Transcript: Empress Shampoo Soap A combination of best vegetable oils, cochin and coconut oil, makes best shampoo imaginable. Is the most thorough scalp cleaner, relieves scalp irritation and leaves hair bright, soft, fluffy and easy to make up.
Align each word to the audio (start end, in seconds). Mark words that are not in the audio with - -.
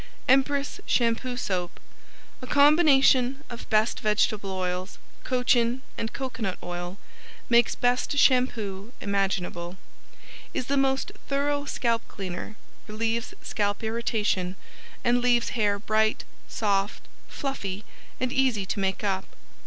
Empress 0.27 0.79
Shampoo 0.87 1.37
Soap 1.37 1.79
A 2.41 2.47
combination 2.47 3.43
of 3.51 3.69
best 3.69 3.99
vegetable 3.99 4.51
oils, 4.51 4.97
cochin 5.23 5.83
and 5.95 6.11
coconut 6.11 6.57
oil, 6.63 6.97
makes 7.49 7.75
best 7.75 8.17
shampoo 8.17 8.93
imaginable. 8.99 9.77
Is 10.55 10.65
the 10.65 10.75
most 10.75 11.11
thorough 11.27 11.65
scalp 11.65 12.01
cleaner, 12.07 12.55
relieves 12.87 13.35
scalp 13.43 13.83
irritation 13.83 14.55
and 15.03 15.21
leaves 15.21 15.49
hair 15.49 15.77
bright, 15.77 16.23
soft, 16.47 17.07
fluffy 17.27 17.85
and 18.19 18.33
easy 18.33 18.65
to 18.65 18.79
make 18.79 19.03
up. 19.03 19.25